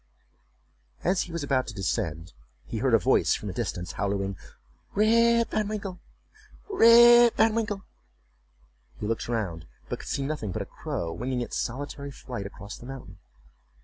As 1.03 1.21
he 1.25 1.31
was 1.31 1.43
about 1.43 1.67
to 1.67 1.75
descend, 1.75 2.33
he 2.65 2.79
heard 2.79 2.95
a 2.95 2.97
voice 2.97 3.35
from 3.35 3.51
a 3.51 3.53
distance, 3.53 3.91
hallooing, 3.91 4.35
"Rip 4.95 5.51
Van 5.51 5.67
Winkle! 5.67 5.99
Rip 6.71 7.35
Van 7.35 7.53
Winkle!" 7.53 7.85
He 8.99 9.05
looked 9.05 9.27
round, 9.27 9.67
but 9.89 9.99
could 9.99 10.09
see 10.09 10.25
nothing 10.25 10.51
but 10.51 10.63
a 10.63 10.65
crow 10.65 11.13
winging 11.13 11.41
its 11.41 11.57
solitary 11.57 12.09
flight 12.09 12.47
across 12.47 12.79
the 12.79 12.87
mountain. 12.87 13.19